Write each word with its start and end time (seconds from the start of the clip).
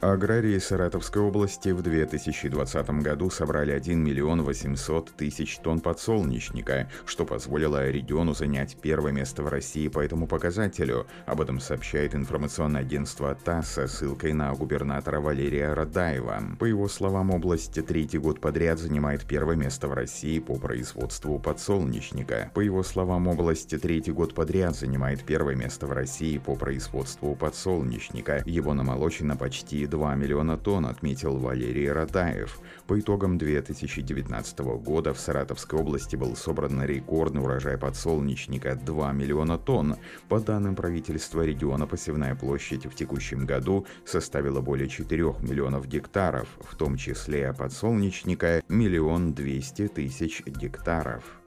Аграрии 0.00 0.56
Саратовской 0.56 1.20
области 1.20 1.68
в 1.68 1.82
2020 1.82 2.90
году 3.02 3.28
собрали 3.28 3.72
1 3.72 4.02
миллион 4.02 4.42
800 4.42 5.10
тысяч 5.10 5.58
тонн 5.58 5.80
подсолнечника, 5.80 6.88
что 7.04 7.26
позволило 7.26 7.86
региону 7.90 8.32
занять 8.32 8.78
первое 8.80 9.12
место 9.12 9.42
в 9.42 9.48
России 9.48 9.88
по 9.88 10.00
этому 10.00 10.26
показателю. 10.26 11.06
Об 11.26 11.42
этом 11.42 11.60
сообщает 11.60 12.14
информационное 12.14 12.80
агентство 12.80 13.34
ТАСС 13.34 13.68
со 13.68 13.88
ссылкой 13.88 14.32
на 14.32 14.54
губернатора 14.54 15.20
Валерия 15.20 15.74
Радаева. 15.74 16.44
По 16.58 16.64
его 16.64 16.88
словам, 16.88 17.30
область 17.30 17.84
третий 17.86 18.18
год 18.18 18.40
подряд 18.40 18.78
занимает 18.78 19.26
первое 19.26 19.56
место 19.56 19.86
в 19.86 19.92
России 19.92 20.38
по 20.38 20.56
производству 20.56 21.38
подсолнечника. 21.38 22.50
По 22.54 22.60
его 22.60 22.82
словам, 22.82 23.28
область 23.28 23.78
третий 23.78 24.12
год 24.12 24.34
подряд 24.34 24.74
занимает 24.74 25.24
первое 25.24 25.56
место 25.56 25.86
в 25.86 25.92
России 25.92 26.38
по 26.38 26.56
производству 26.56 27.34
подсолнечника. 27.34 28.42
Его 28.46 28.72
намолочено 28.72 29.36
почти 29.36 29.89
2 29.90 30.14
миллиона 30.14 30.56
тонн, 30.56 30.86
отметил 30.86 31.36
Валерий 31.36 31.90
Радаев. 31.90 32.60
По 32.86 32.98
итогам 32.98 33.36
2019 33.36 34.58
года 34.60 35.12
в 35.12 35.20
Саратовской 35.20 35.78
области 35.78 36.16
был 36.16 36.36
собран 36.36 36.82
рекордный 36.82 37.42
урожай 37.42 37.76
подсолнечника– 37.76 38.74
2 38.86 39.12
миллиона 39.12 39.58
тонн. 39.58 39.96
По 40.28 40.40
данным 40.40 40.76
правительства 40.76 41.42
региона, 41.42 41.86
посевная 41.86 42.34
площадь 42.34 42.86
в 42.86 42.94
текущем 42.94 43.44
году 43.44 43.86
составила 44.06 44.60
более 44.60 44.88
4 44.88 45.22
миллионов 45.40 45.86
гектаров, 45.88 46.48
в 46.60 46.76
том 46.76 46.96
числе 46.96 47.52
подсолнечника– 47.52 48.62
миллион 48.68 49.34
двести 49.34 49.88
тысяч 49.88 50.42
гектаров. 50.46 51.39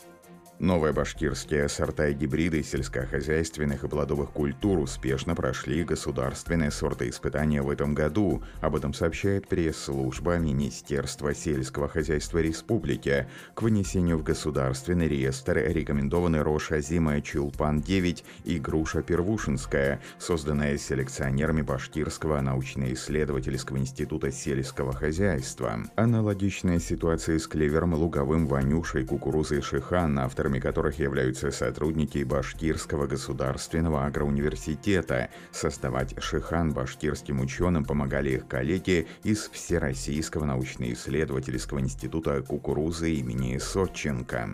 Новые 0.63 0.93
башкирские 0.93 1.67
сорта 1.67 2.07
и 2.07 2.13
гибриды 2.13 2.63
сельскохозяйственных 2.63 3.83
и 3.83 3.87
плодовых 3.89 4.31
культур 4.31 4.79
успешно 4.79 5.35
прошли 5.35 5.83
государственные 5.83 6.71
сортоиспытания 6.71 7.61
в 7.61 7.69
этом 7.69 7.93
году. 7.93 8.41
Об 8.61 8.77
этом 8.77 8.93
сообщает 8.93 9.49
пресс-служба 9.49 10.37
Министерства 10.37 11.35
сельского 11.35 11.89
хозяйства 11.89 12.37
республики. 12.37 13.27
К 13.55 13.63
внесению 13.63 14.19
в 14.19 14.23
государственный 14.23 15.09
реестр 15.09 15.57
рекомендованы 15.57 16.41
Роша 16.41 16.79
Зима 16.79 17.17
Чулпан-9 17.17 18.23
и 18.45 18.57
Груша 18.57 19.01
Первушинская, 19.01 19.99
созданная 20.17 20.77
селекционерами 20.77 21.61
Башкирского 21.61 22.39
научно-исследовательского 22.39 23.79
института 23.79 24.31
сельского 24.31 24.93
хозяйства. 24.93 25.79
Аналогичная 25.97 26.79
ситуация 26.79 27.37
с 27.37 27.47
клевером, 27.47 27.95
луговым, 27.95 28.47
ванюшей, 28.47 29.05
кукурузой 29.05 29.61
Шихан, 29.61 30.19
автор 30.19 30.52
авторами 30.53 30.59
которых 30.59 30.99
являются 30.99 31.51
сотрудники 31.51 32.23
Башкирского 32.23 33.07
государственного 33.07 34.05
агроуниверситета. 34.05 35.29
Создавать 35.51 36.15
Шихан 36.21 36.73
башкирским 36.73 37.39
ученым 37.39 37.85
помогали 37.85 38.31
их 38.31 38.47
коллеги 38.47 39.07
из 39.23 39.49
Всероссийского 39.49 40.45
научно-исследовательского 40.45 41.79
института 41.79 42.41
кукурузы 42.41 43.13
имени 43.13 43.57
Сотченко. 43.57 44.49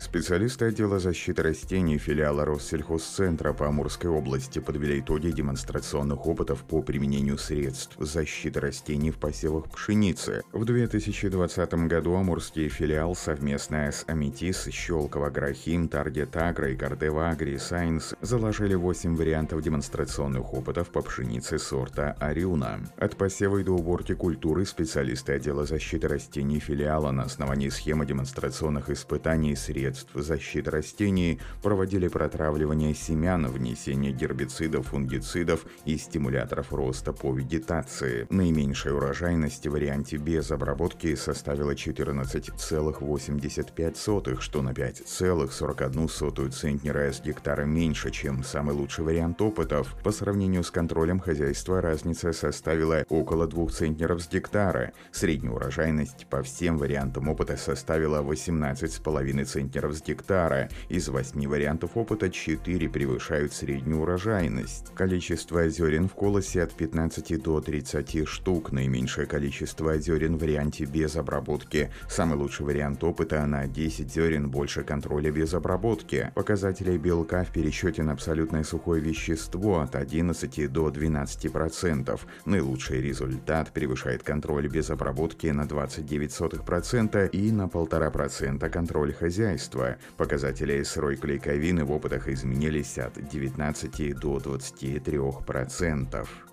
Специалисты 0.00 0.66
отдела 0.66 1.00
защиты 1.00 1.42
растений 1.42 1.98
филиала 1.98 2.44
Россельхозцентра 2.44 3.52
по 3.52 3.66
Амурской 3.66 4.08
области 4.08 4.60
подвели 4.60 5.00
итоги 5.00 5.32
демонстрационных 5.32 6.24
опытов 6.24 6.62
по 6.62 6.82
применению 6.82 7.36
средств 7.36 7.96
защиты 7.98 8.60
растений 8.60 9.10
в 9.10 9.18
посевах 9.18 9.68
пшеницы. 9.68 10.44
В 10.52 10.64
2020 10.64 11.74
году 11.88 12.14
Амурский 12.14 12.68
филиал 12.68 13.16
совместно 13.16 13.88
с 13.88 14.04
Аметис, 14.06 14.68
Щелково, 14.70 15.30
Грахим, 15.30 15.88
Таргет 15.88 16.36
Агро 16.36 16.70
и 16.70 16.76
Кардева 16.76 17.30
Агри 17.30 17.58
Сайнс 17.58 18.14
заложили 18.20 18.74
8 18.74 19.16
вариантов 19.16 19.62
демонстрационных 19.62 20.54
опытов 20.54 20.90
по 20.90 21.02
пшенице 21.02 21.58
сорта 21.58 22.16
Ариуна. 22.20 22.80
От 22.98 23.16
посева 23.16 23.58
и 23.58 23.64
до 23.64 23.72
уборки 23.72 24.14
культуры 24.14 24.64
специалисты 24.64 25.32
отдела 25.32 25.66
защиты 25.66 26.06
растений 26.06 26.60
филиала 26.60 27.10
на 27.10 27.24
основании 27.24 27.68
схемы 27.68 28.06
демонстрационных 28.06 28.90
испытаний 28.90 29.56
средств 29.56 29.87
средств 29.88 30.10
защиты 30.14 30.70
растений 30.70 31.40
проводили 31.62 32.08
протравливание 32.08 32.94
семян, 32.94 33.46
внесение 33.46 34.12
гербицидов, 34.12 34.88
фунгицидов 34.88 35.64
и 35.86 35.96
стимуляторов 35.96 36.74
роста 36.74 37.14
по 37.14 37.32
вегетации. 37.32 38.26
Наименьшая 38.28 38.92
урожайность 38.94 39.66
в 39.66 39.70
варианте 39.70 40.18
без 40.18 40.50
обработки 40.50 41.14
составила 41.14 41.70
14,85, 41.72 44.40
что 44.40 44.62
на 44.62 44.70
5,41 44.70 46.50
центнера 46.50 47.10
с 47.10 47.22
гектара 47.22 47.64
меньше, 47.64 48.10
чем 48.10 48.44
самый 48.44 48.74
лучший 48.74 49.04
вариант 49.04 49.40
опытов. 49.40 49.96
По 50.04 50.12
сравнению 50.12 50.64
с 50.64 50.70
контролем 50.70 51.18
хозяйства 51.18 51.80
разница 51.80 52.34
составила 52.34 53.06
около 53.08 53.46
2 53.46 53.68
центнеров 53.68 54.20
с 54.20 54.28
гектара. 54.28 54.92
Средняя 55.12 55.54
урожайность 55.54 56.26
по 56.28 56.42
всем 56.42 56.76
вариантам 56.76 57.28
опыта 57.28 57.56
составила 57.56 58.22
18,5 58.22 59.44
центнеров 59.44 59.77
центнеров 59.78 59.96
с 59.96 60.02
гектара. 60.02 60.68
Из 60.88 61.08
восьми 61.08 61.46
вариантов 61.46 61.96
опыта 61.96 62.30
4 62.30 62.88
превышают 62.88 63.52
среднюю 63.52 64.02
урожайность. 64.02 64.92
Количество 64.94 65.68
зерен 65.68 66.08
в 66.08 66.14
колосе 66.14 66.62
от 66.62 66.72
15 66.72 67.42
до 67.42 67.60
30 67.60 68.26
штук. 68.26 68.72
Наименьшее 68.72 69.26
количество 69.26 69.96
зерен 69.98 70.36
в 70.36 70.40
варианте 70.40 70.84
без 70.84 71.16
обработки. 71.16 71.90
Самый 72.08 72.36
лучший 72.38 72.66
вариант 72.66 73.04
опыта 73.04 73.46
на 73.46 73.66
10 73.66 74.12
зерен 74.12 74.50
больше 74.50 74.82
контроля 74.82 75.30
без 75.30 75.54
обработки. 75.54 76.30
Показатели 76.34 76.96
белка 76.96 77.44
в 77.44 77.52
пересчете 77.52 78.02
на 78.02 78.12
абсолютное 78.12 78.64
сухое 78.64 79.00
вещество 79.00 79.80
от 79.80 79.94
11 79.94 80.72
до 80.72 80.88
12%. 80.88 82.20
Наилучший 82.44 83.00
результат 83.00 83.72
превышает 83.72 84.22
контроль 84.22 84.68
без 84.68 84.90
обработки 84.90 85.46
на 85.48 85.62
29% 85.62 87.30
и 87.30 87.52
на 87.52 87.68
1,5% 87.68 88.68
контроль 88.70 89.12
хозяйства 89.12 89.67
качества. 89.68 89.96
Показатели 90.16 90.82
сырой 90.82 91.16
клейковины 91.16 91.84
в 91.84 91.92
опытах 91.92 92.28
изменились 92.28 92.98
от 92.98 93.28
19 93.28 94.18
до 94.18 94.38
23%. 94.38 96.47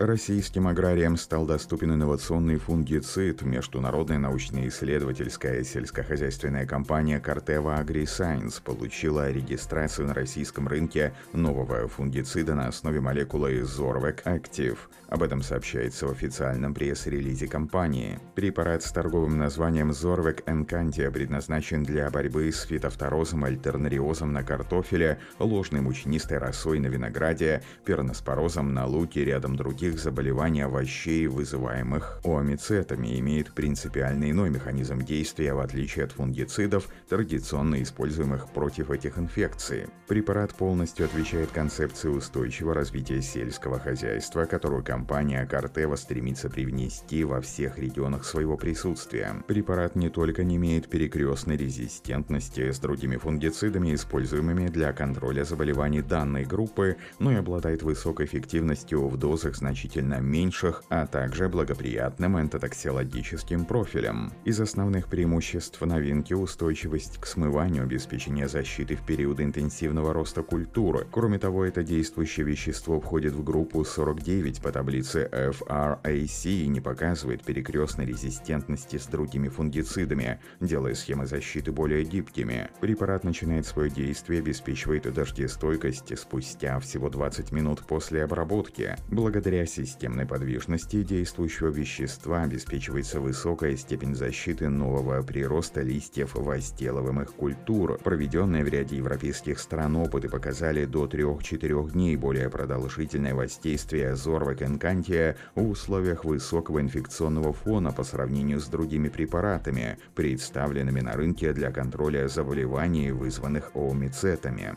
Российским 0.00 0.66
аграриям 0.66 1.16
стал 1.16 1.46
доступен 1.46 1.94
инновационный 1.94 2.56
фунгицид. 2.58 3.42
Международная 3.42 4.18
научно-исследовательская 4.18 5.62
сельскохозяйственная 5.62 6.66
компания 6.66 7.22
Corteva 7.24 7.80
AgriScience 7.80 8.60
получила 8.60 9.30
регистрацию 9.30 10.08
на 10.08 10.14
российском 10.14 10.66
рынке 10.66 11.14
нового 11.32 11.86
фунгицида 11.86 12.56
на 12.56 12.66
основе 12.66 13.00
молекулы 13.00 13.60
Zorvec 13.60 14.24
Active. 14.24 14.78
Об 15.08 15.22
этом 15.22 15.42
сообщается 15.42 16.08
в 16.08 16.10
официальном 16.10 16.74
пресс-релизе 16.74 17.46
компании. 17.46 18.18
Препарат 18.34 18.82
с 18.82 18.90
торговым 18.90 19.38
названием 19.38 19.92
Zorvec 19.92 20.42
Encantia 20.46 21.08
предназначен 21.12 21.84
для 21.84 22.10
борьбы 22.10 22.50
с 22.50 22.62
фитофторозом, 22.62 23.44
альтернариозом 23.44 24.32
на 24.32 24.42
картофеле, 24.42 25.20
ложной 25.38 25.82
мучнистой 25.82 26.38
росой 26.38 26.80
на 26.80 26.88
винограде, 26.88 27.62
перноспорозом 27.84 28.74
на 28.74 28.86
луке, 28.86 29.24
рядом 29.24 29.54
других 29.54 29.83
других 29.84 30.02
заболеваний 30.02 30.62
овощей, 30.62 31.26
вызываемых 31.26 32.20
оомицетами, 32.24 33.18
имеет 33.20 33.52
принципиально 33.52 34.30
иной 34.30 34.48
механизм 34.48 35.04
действия, 35.04 35.52
в 35.52 35.60
отличие 35.60 36.06
от 36.06 36.12
фунгицидов, 36.12 36.88
традиционно 37.08 37.82
используемых 37.82 38.48
против 38.48 38.90
этих 38.90 39.18
инфекций. 39.18 39.86
Препарат 40.08 40.54
полностью 40.54 41.04
отвечает 41.04 41.50
концепции 41.50 42.08
устойчивого 42.08 42.74
развития 42.74 43.20
сельского 43.20 43.78
хозяйства, 43.78 44.46
которую 44.46 44.82
компания 44.82 45.44
Картева 45.44 45.96
стремится 45.96 46.48
привнести 46.48 47.24
во 47.24 47.42
всех 47.42 47.78
регионах 47.78 48.24
своего 48.24 48.56
присутствия. 48.56 49.34
Препарат 49.46 49.96
не 49.96 50.08
только 50.08 50.44
не 50.44 50.56
имеет 50.56 50.88
перекрестной 50.88 51.58
резистентности 51.58 52.70
с 52.70 52.78
другими 52.78 53.16
фунгицидами, 53.16 53.94
используемыми 53.94 54.68
для 54.68 54.94
контроля 54.94 55.44
заболеваний 55.44 56.00
данной 56.00 56.44
группы, 56.44 56.96
но 57.18 57.32
и 57.32 57.36
обладает 57.36 57.82
высокой 57.82 58.24
эффективностью 58.24 59.06
в 59.08 59.18
дозах 59.18 59.56
значительно 59.56 59.73
значительно 59.74 60.20
меньших, 60.20 60.84
а 60.88 61.04
также 61.04 61.48
благоприятным 61.48 62.38
энтотоксиологическим 62.38 63.64
профилем. 63.64 64.32
Из 64.44 64.60
основных 64.60 65.08
преимуществ 65.08 65.80
новинки 65.80 66.32
устойчивость 66.32 67.18
к 67.18 67.26
смыванию, 67.26 67.82
обеспечение 67.82 68.46
защиты 68.46 68.94
в 68.94 69.04
период 69.04 69.40
интенсивного 69.40 70.12
роста 70.12 70.44
культуры. 70.44 71.08
Кроме 71.10 71.40
того, 71.40 71.64
это 71.64 71.82
действующее 71.82 72.46
вещество 72.46 73.00
входит 73.00 73.32
в 73.32 73.42
группу 73.42 73.84
49 73.84 74.62
по 74.62 74.70
таблице 74.70 75.28
FRAC 75.32 76.48
и 76.48 76.68
не 76.68 76.80
показывает 76.80 77.42
перекрестной 77.42 78.06
резистентности 78.06 78.96
с 78.96 79.06
другими 79.06 79.48
фунгицидами, 79.48 80.38
делая 80.60 80.94
схемы 80.94 81.26
защиты 81.26 81.72
более 81.72 82.04
гибкими. 82.04 82.70
Препарат 82.80 83.24
начинает 83.24 83.66
свое 83.66 83.90
действие, 83.90 84.38
обеспечивает 84.38 85.12
дождестойкость 85.12 86.16
спустя 86.16 86.78
всего 86.78 87.10
20 87.10 87.50
минут 87.50 87.80
после 87.80 88.22
обработки. 88.22 88.94
Благодаря 89.08 89.63
Системной 89.66 90.26
подвижности 90.26 91.02
действующего 91.02 91.68
вещества 91.68 92.42
обеспечивается 92.42 93.20
высокая 93.20 93.76
степень 93.76 94.14
защиты 94.14 94.68
нового 94.68 95.22
прироста 95.22 95.82
листьев 95.82 96.34
возделываемых 96.34 97.34
культур. 97.34 97.98
Проведенные 98.02 98.64
в 98.64 98.68
ряде 98.68 98.96
европейских 98.96 99.58
стран 99.58 99.96
опыты 99.96 100.28
показали 100.28 100.84
до 100.84 101.06
3-4 101.06 101.92
дней 101.92 102.16
более 102.16 102.50
продолжительное 102.50 103.34
воздействие 103.34 104.16
зорвок 104.16 104.62
инкантия 104.62 105.36
в 105.54 105.68
условиях 105.68 106.24
высокого 106.24 106.80
инфекционного 106.80 107.52
фона 107.52 107.92
по 107.92 108.04
сравнению 108.04 108.60
с 108.60 108.66
другими 108.66 109.08
препаратами, 109.08 109.98
представленными 110.14 111.00
на 111.00 111.12
рынке 111.14 111.52
для 111.52 111.70
контроля 111.70 112.28
заболеваний, 112.28 113.10
вызванных 113.10 113.70
оомицетами. 113.74 114.74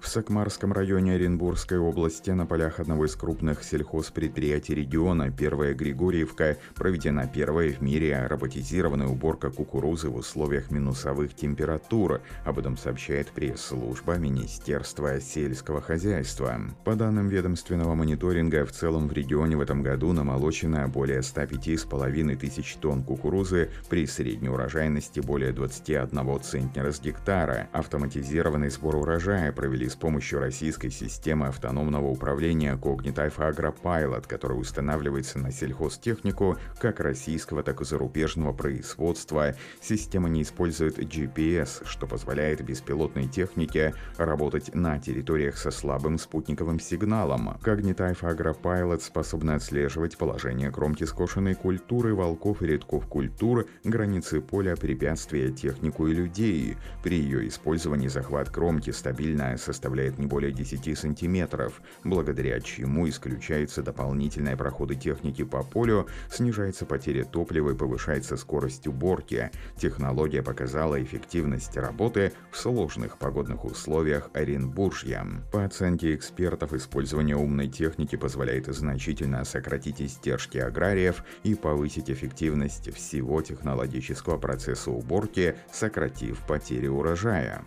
В 0.00 0.08
Сакмарском 0.08 0.72
районе 0.72 1.12
Оренбургской 1.12 1.78
области 1.78 2.30
на 2.30 2.46
полях 2.46 2.80
одного 2.80 3.04
из 3.04 3.14
крупных 3.14 3.62
сельхозпредприятий 3.62 4.74
региона 4.74 5.30
Первая 5.30 5.74
Григорьевка 5.74 6.56
проведена 6.74 7.30
первая 7.32 7.70
в 7.70 7.82
мире 7.82 8.26
роботизированная 8.26 9.08
уборка 9.08 9.50
кукурузы 9.50 10.08
в 10.08 10.16
условиях 10.16 10.70
минусовых 10.70 11.34
температур. 11.34 12.22
Об 12.46 12.58
этом 12.58 12.78
сообщает 12.78 13.28
пресс-служба 13.28 14.16
Министерства 14.16 15.20
сельского 15.20 15.82
хозяйства. 15.82 16.58
По 16.84 16.96
данным 16.96 17.28
ведомственного 17.28 17.94
мониторинга, 17.94 18.64
в 18.64 18.72
целом 18.72 19.06
в 19.06 19.12
регионе 19.12 19.58
в 19.58 19.60
этом 19.60 19.82
году 19.82 20.14
намолочено 20.14 20.88
более 20.88 21.20
105,5 21.20 22.36
тысяч 22.36 22.76
тонн 22.76 23.04
кукурузы 23.04 23.68
при 23.90 24.06
средней 24.06 24.48
урожайности 24.48 25.20
более 25.20 25.52
21 25.52 26.40
центнера 26.40 26.90
с 26.90 27.00
гектара. 27.02 27.68
Автоматизированный 27.72 28.70
сбор 28.70 28.96
урожая 28.96 29.52
провели 29.52 29.89
с 29.90 29.96
помощью 29.96 30.38
российской 30.38 30.90
системы 30.90 31.48
автономного 31.48 32.06
управления 32.06 32.76
Cognitive 32.76 33.36
AgroPilot, 33.36 34.26
которая 34.26 34.58
устанавливается 34.58 35.38
на 35.38 35.50
сельхозтехнику 35.50 36.56
как 36.78 37.00
российского, 37.00 37.62
так 37.62 37.80
и 37.80 37.84
зарубежного 37.84 38.52
производства. 38.52 39.54
Система 39.82 40.28
не 40.28 40.42
использует 40.42 40.98
GPS, 40.98 41.84
что 41.84 42.06
позволяет 42.06 42.62
беспилотной 42.64 43.26
технике 43.26 43.94
работать 44.16 44.74
на 44.74 44.98
территориях 44.98 45.58
со 45.58 45.70
слабым 45.70 46.18
спутниковым 46.18 46.78
сигналом. 46.78 47.58
Cognitive 47.62 48.20
AgroPilot 48.20 49.00
способна 49.00 49.56
отслеживать 49.56 50.16
положение 50.16 50.70
кромки 50.70 51.04
скошенной 51.04 51.54
культуры, 51.54 52.14
волков 52.14 52.62
и 52.62 52.66
редков 52.66 53.06
культур, 53.06 53.66
границы 53.82 54.40
поля, 54.40 54.76
препятствия 54.76 55.50
технику 55.50 56.06
и 56.06 56.14
людей. 56.14 56.76
При 57.02 57.18
ее 57.18 57.48
использовании 57.48 58.08
захват 58.08 58.50
кромки 58.50 58.90
стабильно 58.90 59.56
состояние 59.56 59.79
составляет 59.80 60.18
не 60.18 60.26
более 60.26 60.52
10 60.52 60.98
сантиметров, 60.98 61.80
благодаря 62.04 62.60
чему 62.60 63.08
исключаются 63.08 63.82
дополнительные 63.82 64.54
проходы 64.54 64.94
техники 64.94 65.42
по 65.42 65.62
полю, 65.62 66.06
снижается 66.30 66.84
потеря 66.84 67.24
топлива 67.24 67.70
и 67.70 67.74
повышается 67.74 68.36
скорость 68.36 68.86
уборки. 68.86 69.50
Технология 69.78 70.42
показала 70.42 71.02
эффективность 71.02 71.78
работы 71.78 72.34
в 72.50 72.58
сложных 72.58 73.16
погодных 73.16 73.64
условиях 73.64 74.28
Оренбуржья. 74.34 75.26
По 75.50 75.64
оценке 75.64 76.14
экспертов, 76.14 76.74
использование 76.74 77.36
умной 77.36 77.68
техники 77.68 78.16
позволяет 78.16 78.66
значительно 78.66 79.44
сократить 79.44 80.02
издержки 80.02 80.58
аграриев 80.58 81.24
и 81.42 81.54
повысить 81.54 82.10
эффективность 82.10 82.94
всего 82.94 83.40
технологического 83.40 84.36
процесса 84.36 84.90
уборки, 84.90 85.56
сократив 85.72 86.38
потери 86.46 86.88
урожая. 86.88 87.64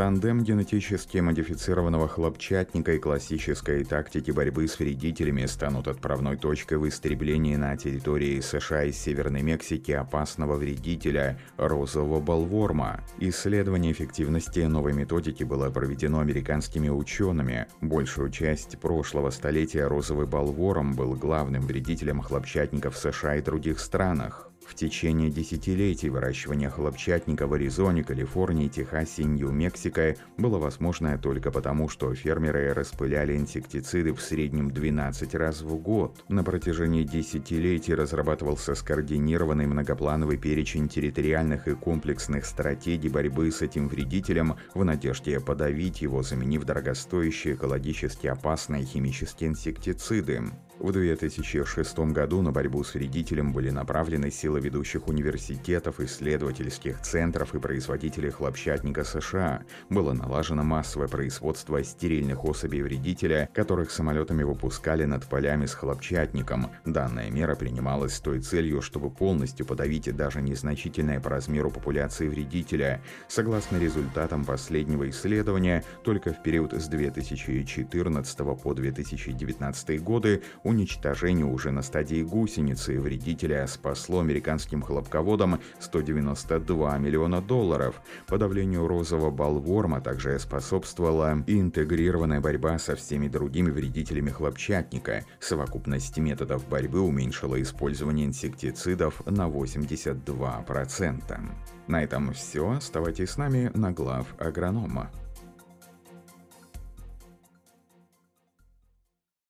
Тандем 0.00 0.42
генетически 0.42 1.18
модифицированного 1.18 2.08
хлопчатника 2.08 2.94
и 2.94 2.98
классической 2.98 3.84
тактики 3.84 4.30
борьбы 4.30 4.66
с 4.66 4.78
вредителями 4.78 5.44
станут 5.44 5.88
отправной 5.88 6.38
точкой 6.38 6.78
в 6.78 6.88
истреблении 6.88 7.54
на 7.56 7.76
территории 7.76 8.40
США 8.40 8.84
и 8.84 8.92
Северной 8.92 9.42
Мексики 9.42 9.92
опасного 9.92 10.56
вредителя 10.56 11.38
розового 11.58 12.18
болворма. 12.18 13.02
Исследование 13.18 13.92
эффективности 13.92 14.60
новой 14.60 14.94
методики 14.94 15.44
было 15.44 15.68
проведено 15.68 16.20
американскими 16.20 16.88
учеными. 16.88 17.66
Большую 17.82 18.30
часть 18.30 18.78
прошлого 18.78 19.28
столетия 19.28 19.86
розовый 19.86 20.26
болворм 20.26 20.94
был 20.94 21.12
главным 21.12 21.60
вредителем 21.60 22.22
хлопчатников 22.22 22.94
в 22.94 22.98
США 22.98 23.36
и 23.36 23.42
других 23.42 23.78
странах. 23.78 24.50
В 24.70 24.76
течение 24.76 25.30
десятилетий 25.30 26.10
выращивание 26.10 26.70
хлопчатника 26.70 27.48
в 27.48 27.54
Аризоне, 27.54 28.04
Калифорнии, 28.04 28.68
Техасе 28.68 29.24
Нью-Мексико 29.24 30.14
было 30.38 30.58
возможно 30.58 31.18
только 31.18 31.50
потому, 31.50 31.88
что 31.88 32.14
фермеры 32.14 32.72
распыляли 32.72 33.36
инсектициды 33.36 34.14
в 34.14 34.22
среднем 34.22 34.70
12 34.70 35.34
раз 35.34 35.62
в 35.62 35.76
год. 35.76 36.24
На 36.28 36.44
протяжении 36.44 37.02
десятилетий 37.02 37.94
разрабатывался 37.94 38.76
скоординированный 38.76 39.66
многоплановый 39.66 40.38
перечень 40.38 40.88
территориальных 40.88 41.66
и 41.66 41.74
комплексных 41.74 42.46
стратегий 42.46 43.08
борьбы 43.08 43.50
с 43.50 43.62
этим 43.62 43.88
вредителем 43.88 44.54
в 44.72 44.84
надежде 44.84 45.40
подавить 45.40 46.00
его, 46.00 46.22
заменив 46.22 46.64
дорогостоящие 46.64 47.54
экологически 47.54 48.28
опасные 48.28 48.84
химические 48.84 49.50
инсектициды. 49.50 50.42
В 50.80 50.92
2006 50.92 51.98
году 51.98 52.40
на 52.40 52.52
борьбу 52.52 52.82
с 52.82 52.94
вредителем 52.94 53.52
были 53.52 53.68
направлены 53.68 54.30
силы 54.30 54.60
ведущих 54.60 55.08
университетов, 55.08 56.00
исследовательских 56.00 57.02
центров 57.02 57.54
и 57.54 57.58
производителей 57.58 58.30
хлопчатника 58.30 59.04
США. 59.04 59.62
Было 59.90 60.14
налажено 60.14 60.62
массовое 60.62 61.06
производство 61.06 61.84
стерильных 61.84 62.46
особей 62.46 62.80
вредителя, 62.80 63.50
которых 63.52 63.90
самолетами 63.90 64.42
выпускали 64.42 65.04
над 65.04 65.26
полями 65.26 65.66
с 65.66 65.74
хлопчатником. 65.74 66.70
Данная 66.86 67.30
мера 67.30 67.56
принималась 67.56 68.14
с 68.14 68.20
той 68.20 68.40
целью, 68.40 68.80
чтобы 68.80 69.10
полностью 69.10 69.66
подавить 69.66 70.16
даже 70.16 70.40
незначительное 70.40 71.20
по 71.20 71.28
размеру 71.28 71.70
популяции 71.70 72.26
вредителя. 72.26 73.02
Согласно 73.28 73.76
результатам 73.76 74.46
последнего 74.46 75.10
исследования, 75.10 75.84
только 76.04 76.32
в 76.32 76.42
период 76.42 76.72
с 76.72 76.88
2014 76.88 78.38
по 78.62 78.72
2019 78.72 80.02
годы 80.02 80.42
уничтожение 80.70 81.44
уже 81.44 81.70
на 81.72 81.82
стадии 81.82 82.22
гусеницы 82.22 82.98
вредителя 83.00 83.66
спасло 83.66 84.20
американским 84.20 84.82
хлопководам 84.82 85.60
192 85.80 86.98
миллиона 86.98 87.42
долларов. 87.42 88.00
Подавлению 88.26 88.86
розового 88.86 89.30
болворма 89.30 90.00
также 90.00 90.38
способствовала 90.38 91.42
интегрированная 91.46 92.40
борьба 92.40 92.78
со 92.78 92.94
всеми 92.94 93.28
другими 93.28 93.70
вредителями 93.70 94.30
хлопчатника. 94.30 95.24
Совокупность 95.40 96.16
методов 96.18 96.66
борьбы 96.68 97.00
уменьшила 97.00 97.60
использование 97.60 98.26
инсектицидов 98.26 99.22
на 99.26 99.48
82%. 99.48 101.40
На 101.88 102.04
этом 102.04 102.32
все. 102.32 102.70
Оставайтесь 102.70 103.30
с 103.30 103.36
нами 103.36 103.70
на 103.74 103.90
глав 103.90 104.26
агронома. 104.38 105.10